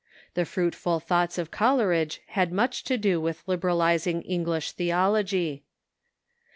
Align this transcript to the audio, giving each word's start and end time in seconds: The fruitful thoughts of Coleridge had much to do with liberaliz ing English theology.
The 0.33 0.45
fruitful 0.45 0.99
thoughts 0.99 1.37
of 1.37 1.51
Coleridge 1.51 2.21
had 2.29 2.51
much 2.51 2.83
to 2.85 2.97
do 2.97 3.21
with 3.21 3.45
liberaliz 3.45 4.07
ing 4.07 4.23
English 4.23 4.71
theology. 4.71 5.61